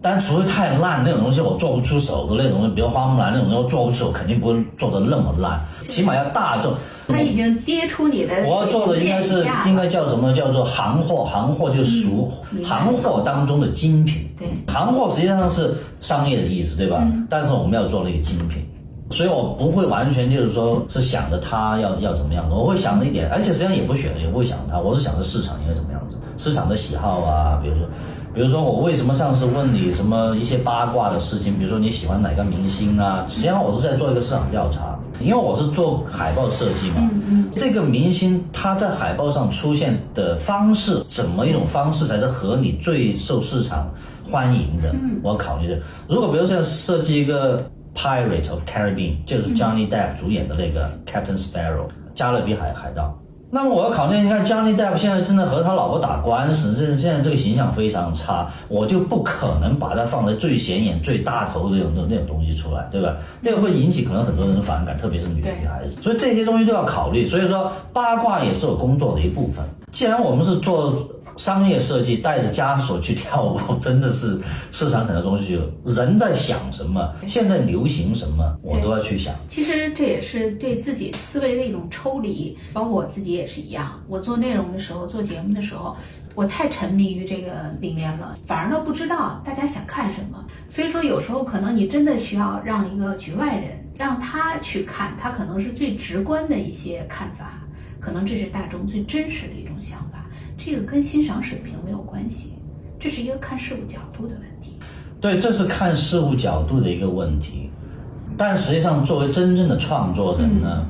[0.01, 6.73] 但除非太烂那种东西，我做不出手的那种东西，比如花木兰那种东西，做不出手，肯定不会做的那么烂，起码要大众。
[7.09, 10.33] 他已经跌出你的我要做的应该是应该叫什么？
[10.33, 14.29] 叫做行货，行货就属明白行货当中的精品。
[14.39, 17.05] 对行货实际上是商业的意思，对吧？
[17.29, 18.63] 但是我们要做那个精品，
[19.11, 27.85] 所以我不会完全就是说是想着他要要怎么样子，我会想着一点，而且实际上也不选，也不会想他，我是想着市场应该怎么样子，市场的喜好啊，比如说。
[28.35, 31.59] 比如说，我为什么上次问你什么一些八卦的事情？
[31.59, 33.25] 比如说你喜欢哪个明星啊？
[33.29, 37.11] 实际上我是在做一个市场调查，因为我是做海报设计嘛。
[37.51, 43.91] 这个明星他在海报上出现的方式，怎么一种方式才是合你最受市场
[44.31, 44.95] 欢迎的？
[45.23, 45.81] 我考虑的。
[46.07, 47.65] 如果比如说设计一个
[47.95, 53.19] Pirates of Caribbean，就是 Johnny Depp 主演的那个 Captain Sparrow，加勒比海海盗。
[53.51, 63.17] 那么我要考虑，你看 Johnny Depp 现在正在和他老婆打官司，这现在这个形象非常差，我就不可能把他放在最显眼、最大头的那种那种东西出来，对吧？
[63.41, 67.25] 那个会引起可能很多人的反感，特别是女女孩子，所以这些东西都要考虑。
[67.25, 69.65] 所以说八卦也是我工作的一部分。
[69.93, 71.09] 既然我们是做。
[71.39, 74.39] 商业设计带着枷锁去跳舞， 真的是
[74.73, 79.33] 市场很多东西，人在想什么，现在流行什么，我都要去想。
[79.49, 84.03] 其实这也是对自己思维的一种抽离，包括我自己也是一样。
[84.09, 85.97] 我做内容的时候，做节目的时候，
[86.35, 90.45] 我太沉迷于这个里面了，反而都不知道大家想看什么。
[90.69, 97.63] 所以说，有时候可能你真的需要让一个局外人让他去看，他可能是最直观的一些看法，
[98.01, 100.18] 可能这是大众最真实的一种想法。
[100.59, 102.55] 这个跟欣赏水平没有关系，
[102.99, 104.77] 这是一个看事物角度的问题。
[105.21, 107.71] 对，这是看事物角度的一个问题。
[108.37, 110.85] 但实际上，作为真正的创作人呢，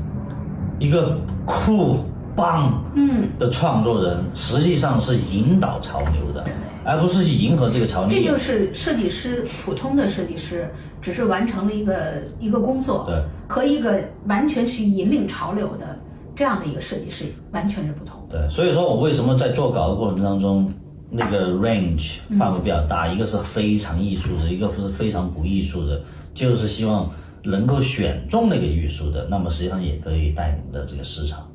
[0.78, 1.98] 一个酷
[2.34, 6.44] 棒嗯的创作人，实际上是引导潮流的，
[6.84, 8.18] 而不是去迎合这个潮流。
[8.18, 10.68] 这就是设计师，普通的设计师
[11.00, 15.98] 只是完成了一个一个工作，对，和一个完全去引领潮流的
[16.34, 18.17] 这样的一个设计师完全是不同。
[18.30, 20.70] 对，所以说我为什么在做稿的过程当中，
[21.10, 26.00] 那个 range 范围比较大，一个是非常艺术的，一个是非常不艺术的，
[26.34, 27.10] 就是希望
[27.44, 31.46] 能够选中那个艺术的，那么实际上也可以带领的这个市场。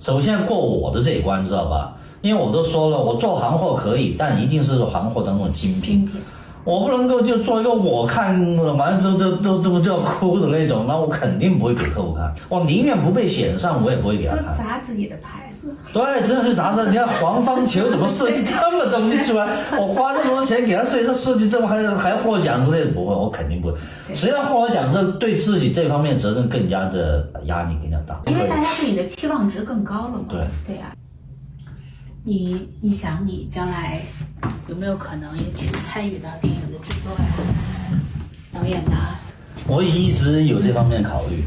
[0.00, 1.96] 首先过我的这一关，知道吧？
[2.22, 6.08] 因为我都说了，我做行货可以，但一定是行货当中的精品。
[6.64, 12.34] 我不能够就做一个我看完了之后都都都都要哭的那种，那我肯定不会给客户看。
[12.48, 14.56] 我宁愿不被选上，我也不会给他看。
[14.56, 15.47] 砸自己的牌子。
[15.92, 16.88] 对，真的是砸死！
[16.88, 19.46] 你看黄方球怎么设计这么东西出来？
[19.78, 23.74] 我花这么多钱给他设计，设计这么还还获奖之类的，不会，我肯定不会。
[24.14, 28.20] 实际上获奖这对自己这方面责任更加的压力更加大。
[28.26, 30.24] 因为大家对你的期望值更高了嘛。
[30.28, 30.92] 对对呀。
[32.24, 34.02] 你你想你将来
[34.66, 37.98] 有没有可能也去参与到电影的制作呀、
[38.52, 38.92] 导演呢？
[39.66, 41.42] 我一直有这方面考虑。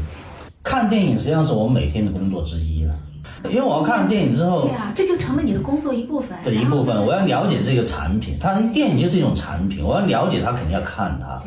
[0.64, 2.94] 看电影实际上是我每天的工作之一了，
[3.50, 6.40] 因为我要看了电影之后，对呀，这就成了你的工作一部分。
[6.42, 11.42] 的一部分，我要了解这个产品，它电影就是一种产品，我要了解它，肯定要看它，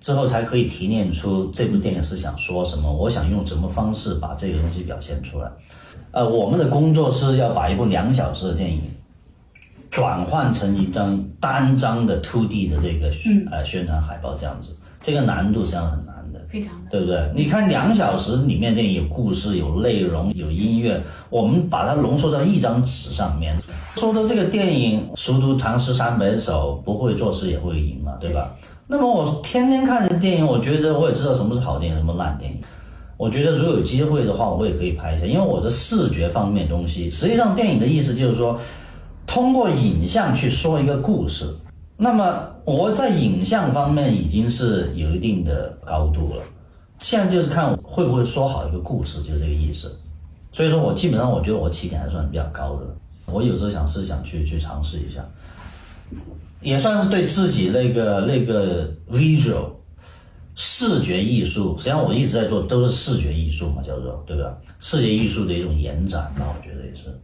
[0.00, 5.50] 之后才可以提炼出这部电影是想说什么，我想用什么方式把这个东西表现出来。
[6.10, 8.80] 呃，我们的工作是要把一部两小时的电影
[9.90, 13.12] 转换成一张单张的 two D 的这个
[13.50, 16.17] 呃宣传海报，这样子，这个难度实际上很难的，
[16.50, 17.30] 非常对不对？
[17.34, 23.54] 你看两小时里面电影有故事、有内容、有音乐，我们把它浓缩在一张纸上面。
[23.96, 28.56] 说的这个电影，熟读唐诗三百首，不会作诗也会吟嘛，对吧？
[28.86, 32.58] 那么我天天看的电影，我觉得我也知道什么是好电影，什么烂电影。
[33.18, 38.58] 我觉得如果有机会的话，我也可以拍一下，因为我的视觉方面东西，实际上电影的意思就是说，
[39.26, 41.44] 通过影像去说一个故事。
[42.00, 46.42] 那么我在影像方面已经是有一定的高度了，
[47.00, 49.98] 现在就是看会不会说好一个故事，就是这个意思。
[50.52, 52.86] 所以说我基本上我觉得我起点还算比较高的，
[53.26, 55.22] 我有时候想是想去去尝试一下，
[56.62, 59.72] 也算是对自己那个那个 visual。
[60.60, 64.58] 视觉艺术，实际上我一直在做都是视觉艺术嘛，叫做对吧？
[64.80, 67.16] 视觉艺术的一种延展吧，我觉得也是。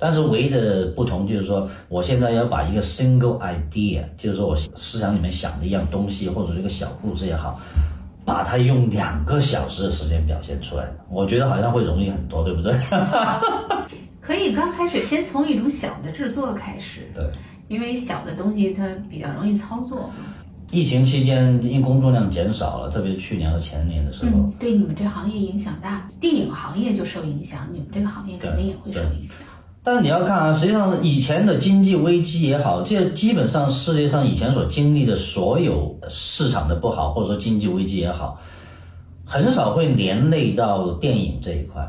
[0.00, 7.60] 但是唯一的不同就是说，我现在要把一个 single idea，就是说我思想里面想的一样东西或者这个小故事也好，
[8.24, 12.74] 把它用两个小时的时间表现出来，我觉得好像会容易很多，对不对？
[14.20, 17.24] 可以刚开始先从一种小的制作开始，对，
[17.68, 20.08] 因为小的东西它比较容易操作。
[20.72, 26.08] 疫情期间，因工作量减少了，特别是去年和前年的时候，对你们这行业影响大。
[26.20, 29.44] 电影行业就受影响，你们这个行业肯定也会受影响。
[29.82, 38.40] 但是你要看啊，实际上以前的经济危机也好，这基本上世界上以前所经历的所有市场的不好，或者说经济危机也好，
[39.24, 41.86] 很少会连累到电影这一块，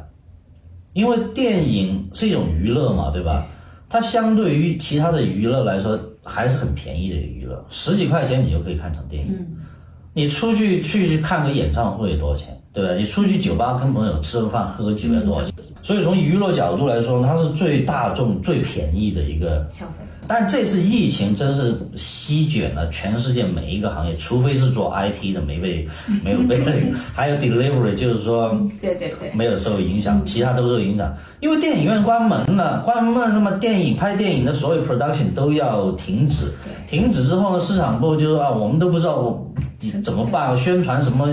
[0.93, 3.45] 因为电影是一种娱乐嘛，对吧？
[3.89, 5.99] 它相对于其他的娱乐来说。
[6.23, 9.35] 还是很便宜的一个娱乐，十几块钱你就可以看场电影。
[10.13, 12.93] 你出去去看个演唱会多少钱，对吧？
[12.95, 15.53] 你出去酒吧跟朋友吃个饭喝个酒要多少钱？
[15.83, 20.05] 所以从娱乐角度来说，它是最大众、最便宜的一个消费。
[20.27, 25.85] 但这次疫情真是席卷了全世界每一个行业，除非是做 IT 的没被
[26.23, 26.57] 没有被，
[27.13, 31.13] 还有 delivery 就是说对对对没有受影响，其他都受影响。
[31.41, 36.53] 因为电影院关门了，关门那么电影拍电影的所有 production 都要停止，
[36.87, 39.37] 停止之后呢，市场部就说啊，我们都不知道
[39.81, 40.57] 你怎么办？
[40.57, 41.27] 宣传什么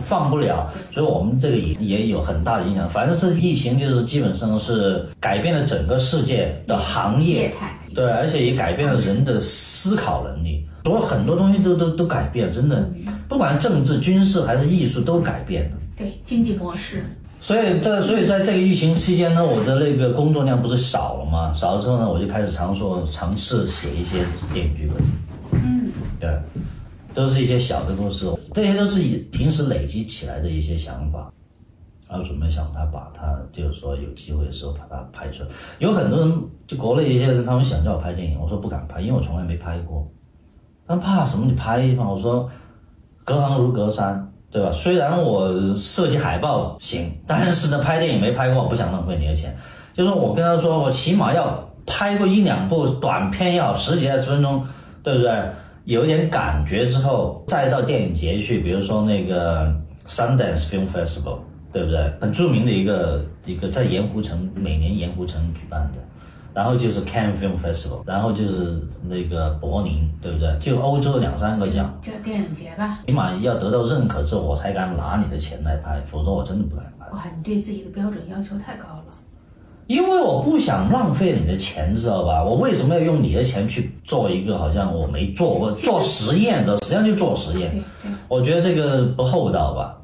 [0.00, 2.88] 放不了，所以我们这个也也有很大的影响。
[2.88, 7.70] 反正这疫情就是基本上是改变了整个世界的行业业态。
[7.94, 12.88] 对，而且也改变了人的思考能力，所有很多东西都都都改变，真的，
[13.28, 15.76] 不管政治、军事还是艺术都改变了。
[15.96, 17.02] 对经济模式，
[17.40, 21.52] 所以在所以在这个疫情期间呢，我的那个工作量不是少了吗？
[21.54, 24.18] 少了之后呢，我就开始尝试尝试写一些
[24.52, 25.02] 电影剧本。
[25.60, 26.30] 嗯，对，
[27.18, 31.28] 都是一些小的故事，这些都是以平时累积起来的一些想法。
[32.08, 35.48] 然后准备想他把它，就是说有机会的时候把它拍出来。
[35.80, 40.08] 有很多人，就国内一些人，他们想叫我拍电影，我说不敢拍，因为我从来没拍过。
[40.86, 41.44] 他们怕什么？
[41.44, 42.08] 你拍嘛？
[42.08, 42.48] 我说
[43.24, 44.70] 隔行如隔山，对吧？
[44.70, 49.54] 虽然我设计海报行，但是呢，拍电影没拍过，我不想浪费你的钱。
[49.92, 54.64] 就是我跟他说，我起码要拍过一两部短片，要十几二十分钟，
[55.02, 55.32] 对不对？
[55.88, 59.74] 有点感觉之后，再到电影节去，比如说那个
[60.04, 61.38] Sundance Film Festival，
[61.72, 62.12] 对不对？
[62.20, 65.98] 很著名的一个一个在盐湖城，每年盐湖城举办的。
[66.52, 70.54] 然后就是 Cannes Film Festival，然后就是那个柏林，对不对？
[70.60, 72.98] 就欧洲两三个这样，叫电影节吧。
[73.06, 77.06] 起码要得到认可之后，我才敢拿你的钱来拍，否则我真的不敢拍。
[77.12, 79.04] 哇，你对自己的标准要求太高了。
[79.88, 82.44] 因为我不想浪费你的钱，知道吧？
[82.44, 86.76] 我为什么要用你的钱去做一个好像我没做过做实验的？
[86.82, 87.74] 实际上就做实验
[88.28, 89.98] 我觉得这个不厚道吧？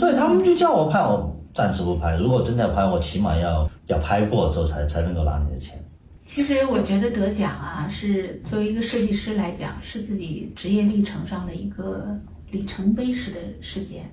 [0.00, 2.16] 对他们就叫我拍，我暂时不拍。
[2.16, 5.78] 如果真的要拍，我起码要要拍过之后才才能够拿你的钱。
[6.24, 12.18] 其实我觉得得奖啊，是作为一个设计师来讲，是自己职业历程上的一个
[12.50, 14.10] 里程碑式的事件。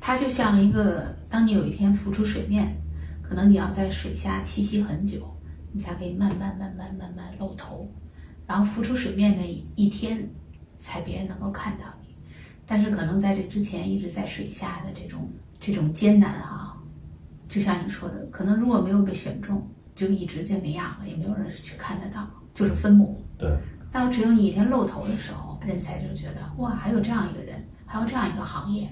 [0.00, 2.74] 它就像一个，当你有一天浮出水面，
[3.28, 5.26] 可能你要在水下栖息很久，
[5.72, 7.88] 你才可以慢慢慢慢慢慢露头，
[8.46, 9.42] 然后浮出水面的
[9.74, 10.28] 一天，
[10.78, 12.14] 才别人能够看到你。
[12.64, 16.76] 但是可能在这之前一直在水下的这种这种艰难啊，
[17.48, 23.20] 就像你说的，可能如果没有被选中，就一直就那样了，也没有人去看得到，就是分母。
[23.38, 23.50] 对，
[23.90, 28.88] 到只有你一天露头的时候，人才就觉得哇，还有这样一个人，还有这样一个行业，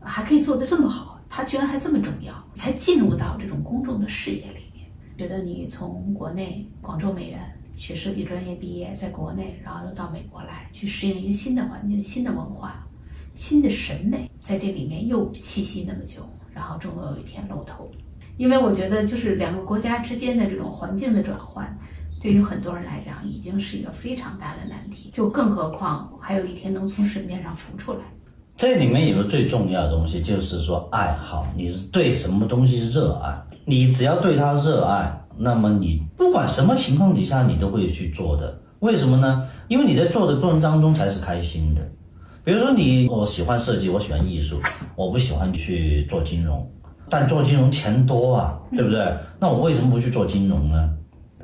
[0.00, 4.86] 还可以做得这么好，他居然还这么重要，才进入到这种公众的视野里面。
[5.16, 7.40] 觉得你从国内广州美院
[7.76, 12.86] 学设计专业毕业，在国内，然后又到美国来，去适应一个新的环境、新的文化、
[13.34, 17.90] 新的审美，在这里面又栖息那么久，然后终有一天露头。
[18.36, 21.76] 因为我觉得，就是两个国家之间的这种环境的转换，
[22.22, 25.10] 对于很多人来讲，已经是一个非常大的难题。
[25.12, 28.00] 就更何况还有一天能从水面上浮出来。
[28.58, 31.46] 这里面有个最重要的东西，就是说爱好。
[31.56, 33.40] 你是对什么东西热爱？
[33.64, 38.52] 你只要对它热爱，那么你不管什么情况底下，你都会去做的。
[38.80, 39.48] 为什么呢？
[39.68, 41.80] 因为你在做的过程当中才是开心的。
[42.42, 44.60] 比如说你，我喜欢设计，我喜欢艺术，
[44.96, 46.68] 我不喜欢去做金融，
[47.08, 49.16] 但做金融钱多啊，对不对？
[49.38, 50.90] 那我为什么不去做金融呢？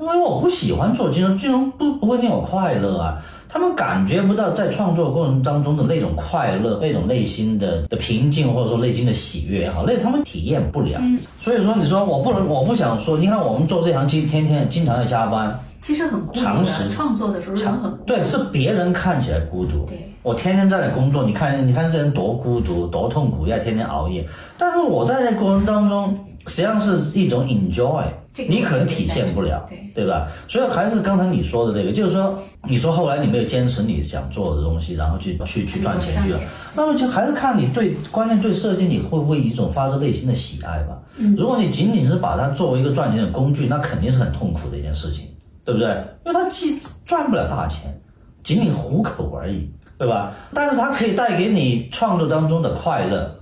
[0.01, 3.23] 因为我不喜欢做金融，金融不不会令我快乐啊。
[3.47, 10.99] 他们感觉不到在创作过程当中的那种快乐、那种内心的的平静，或者说内心的喜悦也好，那他们体验不了。
[11.39, 17.91] 所以说，你说我不能，我不想说，你看我们做这行，其实天天经常要加班，其实很孤独常识，创作的时候人很。
[18.05, 19.85] 对，是别人看起来孤独。
[19.85, 24.27] 对我天天在那工作，你看，你看这人多孤独，多痛苦，要天天熬夜。
[24.57, 28.05] 但是我在那过程当中，实际上是一种 enjoy，
[28.35, 30.27] 你可能体现不了，对对吧？
[30.47, 36.39] 所以还是刚才你说的那个，就是说，你说后来你没有坚持你想做的东西，然后去去去赚钱去了，
[36.75, 40.97] 那么就还是看你对关键对设计你会不会一种发自内心的喜爱吧。
[41.37, 45.25] 如果你仅仅是把它作为一个赚钱的工具，那肯定是很痛苦的一件事情，
[45.63, 45.89] 对不对？
[46.25, 47.99] 因为它既赚不了大钱，
[48.43, 50.31] 仅仅糊口而已，对吧？
[50.53, 53.33] 但是它可以带给你创作当中的快乐。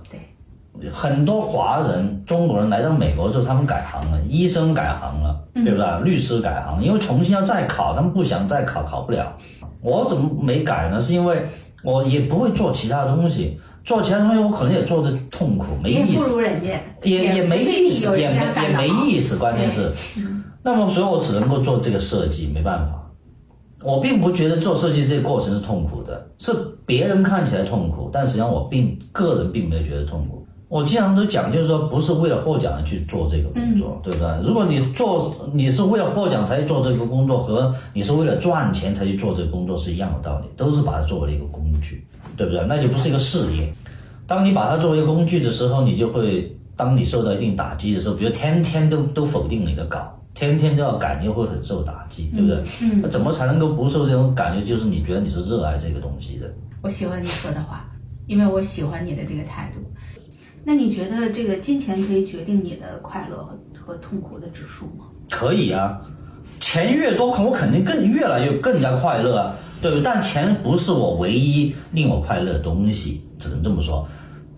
[0.80, 6.00] 对很多华人、中国人来到美国之后，他们改行了，医生改行了，对不对？
[6.02, 9.36] 律师改行，因为重新要再考，他们不想再考，考不了。
[9.80, 11.00] 我怎么没改呢？
[11.00, 11.44] 是因为
[11.82, 16.30] 我也不会做其他东西，做其他东西我可能也做的痛苦，没也不意思。
[16.30, 16.70] 如人家，
[17.02, 19.92] 也也没意思，也也没意思，关键是，
[20.62, 23.00] 那么所以我只能够做这个设计，没办法。
[23.82, 26.52] 我并不觉得做设计这个过程是痛苦的，是
[26.86, 30.43] 别人看起来痛苦，但实际上我并个人并没有觉得痛苦。
[30.74, 34.42] 我经常都讲，就是说不是为了获奖而去做这个工作，对不对？
[34.44, 42.04] 如果你做你是为了获奖才去做这个工作，和你是为了赚钱才去做这个工作是一样的道理，都是把它作为一个工具，
[42.36, 42.66] 对不对？
[42.66, 43.72] 那就不是一个事业。
[44.26, 52.56] 当你把它作为一个工具的时候，你就会，当你受到一定打击的时候，比如天天都都否定你的稿，天天都要改，你就会很受打击，对不对？
[52.82, 53.00] 嗯。
[53.00, 54.64] 那怎么才能够不受这种感觉？
[54.64, 56.52] 就是你觉得你是热爱这个东西的。
[56.82, 57.88] 我喜欢你说的话，
[58.26, 59.80] 因为我喜欢你的这个态度。
[60.64, 65.04] 那你觉得这个金钱可以决定你的快乐和和痛苦的指数吗？
[65.30, 66.00] 可以啊，
[66.58, 70.02] 钱越多，我肯定更越来越更加快乐啊，对不对？
[70.02, 74.06] 但钱不是我唯一令我快乐的东西，只能这么说。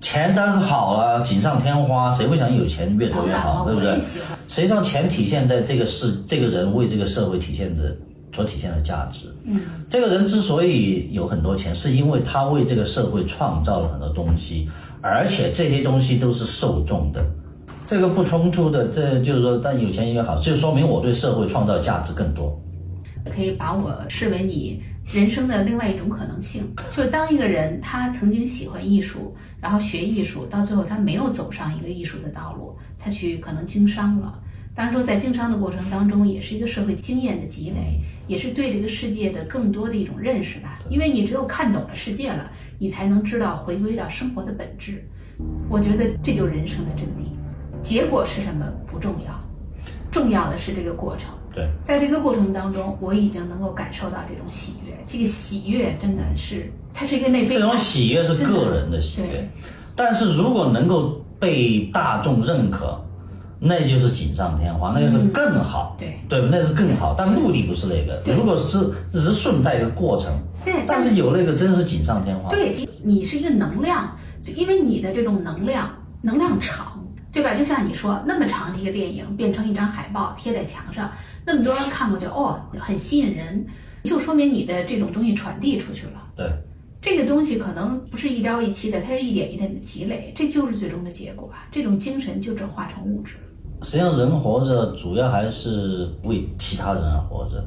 [0.00, 3.98] 钱当然是好了，锦上添花，谁不想有钱越多越好，对不对？
[4.00, 7.96] 实际上，钱体现在这个世，这个人为这个社会体现的
[8.32, 9.34] 所体现的价值。
[9.44, 14.68] 嗯，这个人之所以有很多钱，是因为他为这个社会创造了很多东西。
[15.06, 17.24] 而且这些东西都是受众的，
[17.86, 18.88] 这个不冲突的。
[18.88, 22.60] 这就是说，但有钱也好，就说明我对社会创造价值更多。
[23.32, 26.62] 可以把我视为你人生的另外一种可能性。
[26.92, 34.38] 就是当一个人他曾经喜欢艺术，然后学艺术，到最后他没有走上一个艺术的道路，他去可能经商了。
[34.74, 37.98] 当然说，在经商的过程当中，也是一个社会经验的积累，
[38.28, 40.75] 也是对这个世界的更多的一种认识吧。
[40.88, 45.02] 因为你只有看懂了世界了，你才能知道回归到生活的本质。
[45.68, 47.28] 我觉得这就是人生的真谛。
[47.82, 49.32] 结果是什么不重要，
[50.10, 51.30] 重要的是这个过程。
[51.54, 54.92] 对，在这个过程当中，我已经能够感受到这种喜悦。
[55.06, 57.54] 这个喜悦真的是，它是一个内啡。
[57.54, 59.48] 这种喜悦是个人的喜悦，
[59.94, 63.00] 但是如果能够被大众认可。
[63.58, 68.22] 那就是锦上添花，那就是更好，对对，那是更好，但目的不是那个。
[68.34, 70.32] 如果是只是顺带一个过程，
[70.64, 72.50] 对，但是有那个真是锦上添花。
[72.50, 75.90] 对，你是一个能量，就因为你的这种能量，
[76.20, 77.02] 能量场，
[77.32, 77.54] 对吧？
[77.54, 81.10] 就像你说那么长的一个电影变成一张海报贴在墙上，
[81.44, 83.66] 那么多人看过去，哦，很吸引人，
[84.04, 86.22] 就说明你的这种东西传递出去了。
[86.36, 86.46] 对。
[87.08, 91.62] 这个东西可能不是一朝一夕的，它是一点一点的积累，这就是最终的结果啊！
[91.70, 93.36] 这种精神就转化成物质。
[93.82, 97.64] 实际上，人活着主要还是为其他人而活着。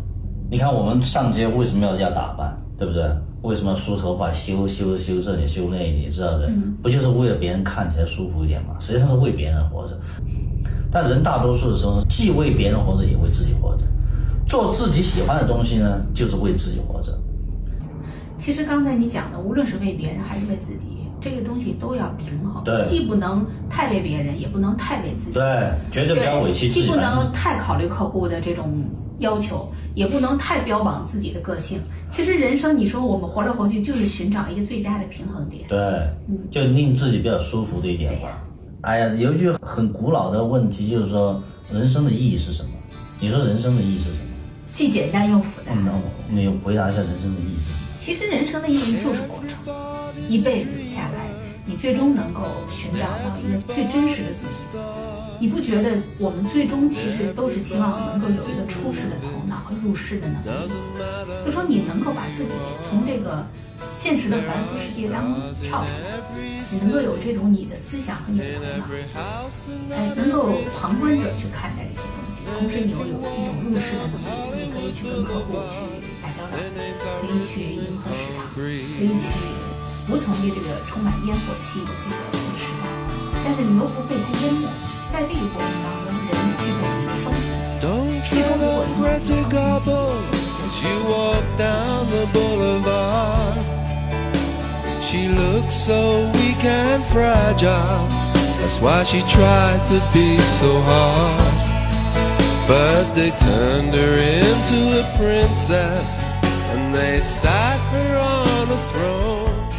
[0.52, 3.10] 你看，我们上街为什么要要打扮，对不对？
[3.42, 6.52] 为什么梳头发、修修修这里、修那里，知道的？
[6.84, 8.76] 不就是为了别人看起来舒服一点吗？
[8.82, 9.98] 实际上是为别人活着。
[10.92, 13.84] 但人大多数的时候，既为别人活着，也为自己活着。
[14.46, 17.18] 做自己喜欢的东西呢，就是为自己活着。
[18.40, 20.88] 其实刚才你讲的，无论是为别人还是为自己，
[21.20, 28.86] 这个东西都要平衡，对，既不能太为别人，也不能太为自己，对，绝对不要委屈自己，既不能太考虑客户的这种
[29.20, 31.80] 要求，也不能太标榜自己的个性。
[32.10, 35.78] 其实人生，你说我们活来活去，就是寻找一个最佳的平衡点，对，
[36.30, 38.42] 嗯，就令自己比较舒服的一点吧。
[38.82, 42.70] 哎呀，有一句很古老的问题，就是说人生的意义是什么？
[43.20, 44.30] 你说人生的意义是什么？
[44.72, 45.74] 既简单又复杂。
[45.74, 47.79] 那我你回答一下人生的意义是什么？
[48.10, 49.56] 其实人生的意义就是过程，
[50.28, 51.30] 一辈子下来，
[51.64, 54.66] 你最终能够寻找到一个最真实的自己。
[55.40, 60.74] 你不觉得我们最终其实都是希望能够有一个出世的头脑和入世的能力？
[61.46, 62.50] 就说你能够把自己
[62.82, 63.46] 从这个
[63.96, 75.78] 现实的凡夫世界当中跳出来，你能够有这种你的思想和你的头脑，哎，能够旁观者去看待这些东西，同时你又有一种入世的能力，以去跟客户去。
[76.50, 79.22] 可以去迎合市场，可以去
[80.08, 82.16] 服从于这个充满烟火气的这个
[82.58, 82.84] 时代，
[83.46, 84.66] 但是你又不被它淹没。
[85.10, 87.72] 在这个过程当中，人具备一个双重性。
[88.24, 89.50] 最终如果能把这双
[89.84, 89.88] 重
[90.72, 90.80] 性
[95.02, 96.00] She looks so
[96.34, 98.08] weak and fragile.
[98.62, 101.59] That's why she tried to be so hard.
[102.70, 104.16] But they turned her
[104.46, 106.24] into a princess
[106.70, 109.70] and they sat her on a throne.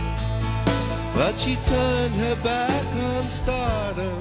[1.14, 4.20] But she turned her back on stardom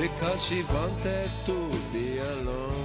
[0.00, 2.81] because she wanted to be alone.